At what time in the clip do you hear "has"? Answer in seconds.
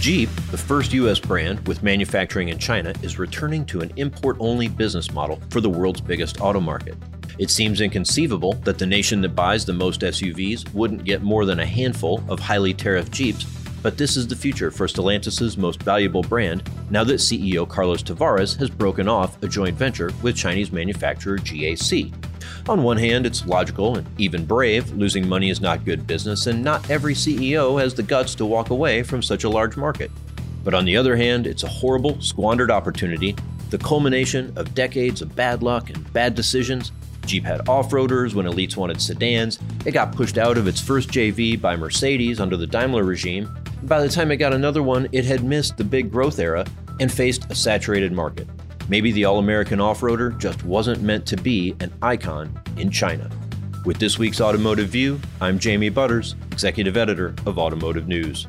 18.56-18.70, 27.80-27.94